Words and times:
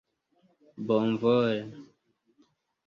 bonvole 0.87 1.59